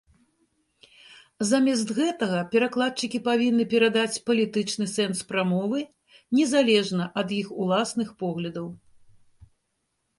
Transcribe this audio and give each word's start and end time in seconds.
Замест 1.49 1.87
гэтага 1.99 2.39
перакладчыкі 2.55 3.19
павінны 3.29 3.65
перадаць 3.75 4.21
палітычны 4.31 4.85
сэнс 4.95 5.17
прамовы, 5.35 5.79
незалежна 6.41 7.03
ад 7.23 7.27
іх 7.41 7.47
уласных 7.63 8.09
поглядаў. 8.25 8.67